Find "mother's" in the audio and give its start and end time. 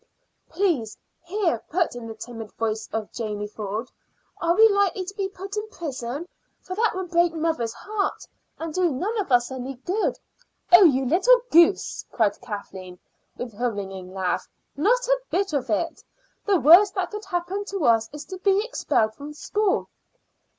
7.35-7.75